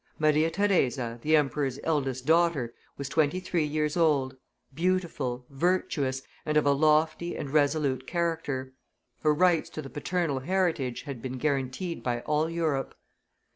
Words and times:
Maria 0.17 0.49
Theresa, 0.49 1.19
the 1.21 1.35
emperor's 1.35 1.77
eldest 1.83 2.25
daughter, 2.25 2.73
was 2.97 3.07
twenty 3.07 3.39
three 3.39 3.65
years 3.65 3.95
old, 3.95 4.35
beautiful, 4.73 5.45
virtuous, 5.51 6.23
and 6.43 6.57
of 6.57 6.65
a 6.65 6.71
lofty 6.71 7.37
and 7.37 7.51
resolute 7.51 8.07
character; 8.07 8.73
her 9.21 9.31
rights 9.31 9.69
to 9.69 9.79
the 9.79 9.91
paternal 9.91 10.39
heritage 10.39 11.03
had 11.03 11.21
been 11.21 11.37
guaranteed 11.37 12.01
by 12.01 12.21
all 12.21 12.49
Europe. 12.49 12.95